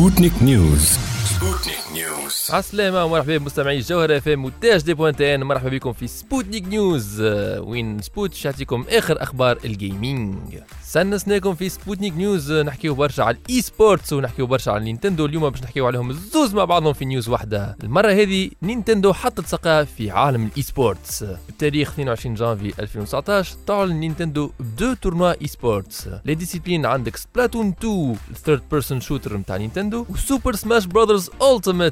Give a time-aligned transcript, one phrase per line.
[0.00, 5.44] Spoutnik News Spoutnik News عسلامة ومرحبا بمستمعي الجوهرة FM وتاج دي point إن.
[5.44, 7.20] مرحبا بكم في Spoutnik News.
[7.20, 12.52] آه، وين سبوت؟ يعطيكم آخر أخبار ال gaming سنسناكم في Spoutnik News.
[12.52, 15.26] نحكيو برشا على ال e-sports ونحكيو برشا على Nintendo.
[15.26, 17.76] اليوم باش نحكيو عليهم الزوز مع بعضهم في news واحدة.
[17.82, 24.50] المرة هذه Nintendo حطت ساقها في عالم ال e-sports بتاريخ 22 جانفي 2019 تعلن Nintendo
[24.60, 30.06] ب deux tournois e-sports les disciplines عندك Splatoon 2 ال third person shooter نتاع Nintendo
[30.08, 31.89] و Super Smash Brothers Ultimate.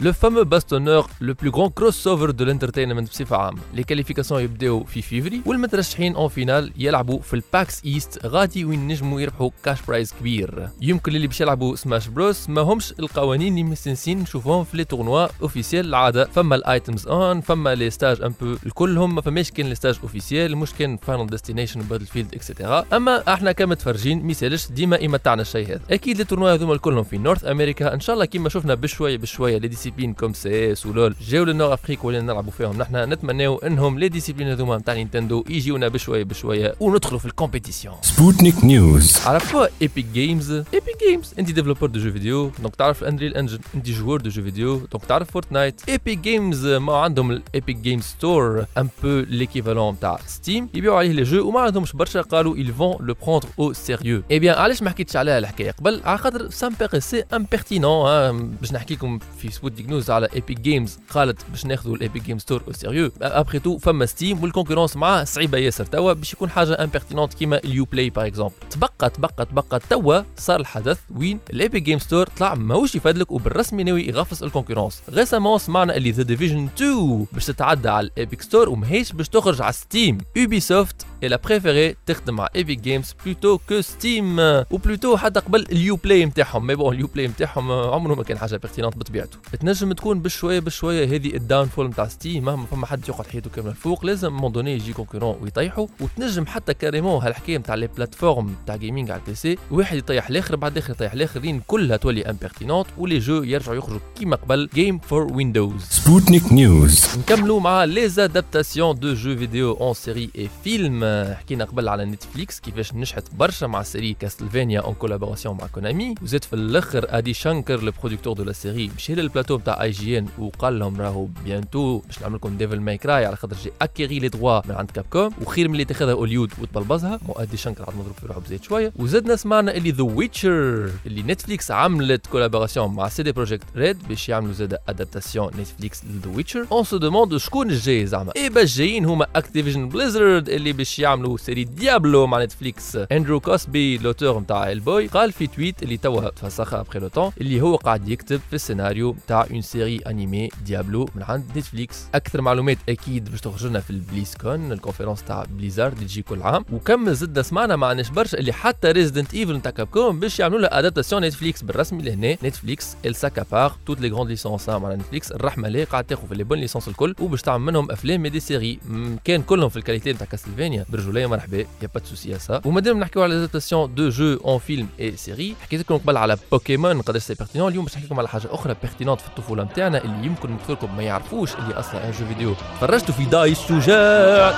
[0.00, 5.02] le fameux bastonneur le plus grand crossover de l'entertainment بصفة عامة les qualifications يبداو في
[5.02, 10.14] فيفري والمترشحين en finale يلعبوا في ال PAX East غادي وين نجموا يربحوا cash prize
[10.20, 14.84] كبير يمكن اللي باش يلعبوا Smash Bros ما همش القوانين اللي مستنسين نشوفوهم في les
[14.84, 19.50] tournois officiels العاده فما ال items on فما les stages un peu الكلهم ما فماش
[19.50, 24.58] كان les stages officiels مش كان Final Destination Battlefield et cetera اما إحنا كمتفرجين ما
[24.70, 28.24] ديما يمتعنا الشيء هذا أكيد les tournois هذوما كلهم في North America ان شاء الله
[28.24, 31.14] كيما شفنا بشويه بشويه les disciplines comme CS و LoL.
[31.28, 32.78] جاو لل Nord Afrique ولينا نلعبوا فيهم.
[32.78, 37.94] نحن نتمناو إنهم les disciplines هذوما نتاع Nintendo يجيونا بشوية بشوية وندخلوا في ال compétition
[38.02, 43.34] Spoutnik News عرفوا Epic Games Epic Games انت développeur de jeux vidéo donc تعرف Unreal
[43.34, 47.76] Engine انت joueur de jeux vidéo donc تعرف Fortnite Epic Games ما عندهم ال Epic
[47.76, 52.56] Games Store un peu l'équivalent تاع Steam يبيعوا عليه les jeux وما عندهمش برشا قالوا
[52.56, 54.22] ils vont le prendre au sérieux.
[54.30, 58.72] eh bien علاش ما حكيتش عليها الحكاية قبل على خاطر ça me paraissait impertinent باش
[58.72, 62.62] نحكي لكم في Spoutnik News على Epic Games قالت باش ناخذوا ال Epic Games Store
[62.68, 65.84] au sérieux après tout فما Steam وال concurrence معاه صعيبة ياسر.
[65.84, 69.80] توا باش يكون حاجة impertinente كيما ال Uplay par exemple تبقى تبقى تبقى.
[69.90, 74.47] توا صار الحدث وين ال Epic Games Store طلع ماهوش يفادلك وبالرسمي ناوي يغفص ال
[74.47, 79.28] concurrence récemment سمعنا اللي The Division 2 باش تتعدى على ال Epic Store وماهيش باش
[79.28, 84.38] تخرج على Steam Ubisoft elle a préféré تخدم مع Epic Games plutôt que Steam
[84.70, 88.38] و plutôt حتى قبل ال Uplay نتاعهم mais bon ال Uplay نتاعهم عمره ما كان
[88.38, 89.38] حاجة pertinente بطبيعته.
[89.60, 93.70] تنجم تكون بشوية بشوية هذه ال downfall نتاع Steam مهما فما حد يقعد حياته كامله
[93.70, 98.76] الفوق لازم moment donné يجي concurrent ويطيحوا وتنجم حتى carrément هالحكاية نتاع les plateformes نتاع
[98.76, 103.03] gaming على ال PC واحد يطيح الآخر بعد الآخر يطيح الاخرين كلها تولي impertinentes و
[103.03, 108.98] les jeux يرجعوا يخرجوا كيما قبل Games for Windows Spoutnik News نكملوا مع les adaptations
[108.98, 113.82] de jeux vidéo en séries et films حكينا قبل على Netflix كيفاش نجحت برشا مع
[113.82, 118.52] série Castlevania en collaboration مع Konami وزاد في الأخر آدي شانكر le producteur de la
[118.52, 123.26] série مشى للبلاتو نتاع IGN وقال لهم راهو bientôt باش نعمل لكم Devil May Cry
[123.26, 127.20] على خاطر j'ai acquéri les droits من عند Capcom وخير من اللي تاخذها هوليود وتبلبزها
[127.28, 128.92] mais ادي شانكر عاد نضرب في روحه بزيت شوية.
[128.96, 134.52] وزادنا سمعنا اللي The Witcher اللي Netflix عملت collaboration مع CD Projekt Red باش يعملوا
[134.52, 138.32] زاد adaptation Netflix ل The Witcher on se demande شكون الجاي زعما.
[138.36, 143.98] اي باش جايين هما Activision Blizzard اللي باش يعملوا série Diablo مع Netflix اندرو كوسبي
[143.98, 148.40] l'auteur نتاع Hellboy قال في tweet اللي توا تفسخها ابخي لو اللي هو قاعد يكتب
[148.50, 153.66] في السيناريو نتاع une série animée Diablo من عند Netflix أكثر معلومات أكيد باش تخرج
[153.66, 157.76] لنا في ال BlizzCon ال conférence تاع Blizzard اللي تجي كل عام وكم زدنا سمعنا
[157.76, 162.02] ما عناش برشا اللي حتى Resident Evil نتاع Capcom باش يعملوا له adaptation Netflix بالرسمي
[162.02, 166.34] لهنا Netflix elle s'accapare toutes les grandes licences مع Netflix الرحمة ليه قاعد تاخذ في
[166.34, 167.14] les bonnes licences الكل.
[167.20, 168.78] وباش تعمل منهم أفلام des séries
[169.24, 172.98] كان كلهم في ال qualité نتاع Castlevania برجوليه مرحبا y a pas souci ça ومادام
[173.00, 177.22] نحكيو على l'adaptation de jeux en films et séries حكيت لكم قبل على بوكيمون قداش
[177.22, 180.56] c'est pertinent اليوم باش نحكي لكم على حاجة أخرى pertinente في الطفوله نتاعنا اللي يمكن
[180.58, 184.54] كثيركم ما يعرفوش اللي أصلا un jeu vidéo تفرجتوا في داي الشجاع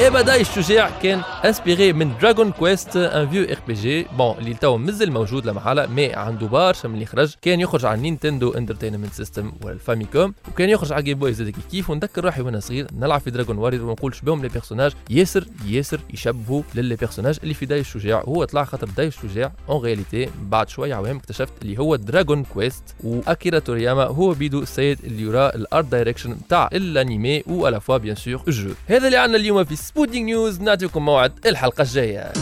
[0.00, 4.76] eh ben داي الشجاع كان inspiré من Dragon Quest un vieux RPG bon اللي تو
[4.76, 9.52] مازال موجود لمحاله mais عنده برشا من اللي خرج كان يخرج على Nintendo Entertainment System
[9.62, 13.20] ولا ال Famicom وكان يخرج على Game Boy زاد كيف ونذكر روحي وأنا صغير نلعب
[13.20, 17.66] في Dragon Warrior ونقول شبهم les personnages ياسر ياسر يشبهوا ل les personnages اللي في
[17.66, 21.96] داي الشجاع هو طلع خاطر داي الشجاع en réalité بعد شوية عوام اكتشفت اللي هو
[21.96, 27.78] Dragon Quest واكيرا تورياما هو بيدو السيد اللي يرى ال art direction تاع ال anime
[27.78, 32.32] voilà bien sûr الجو هذا اللي عندنا اليوم في Spoutnik News نعطيكم موعد الحلقة الجاية.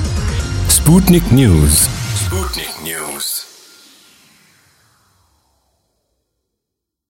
[0.69, 1.89] سبوتنيك نيوز.
[2.27, 3.56] سبوتنيك نيوز.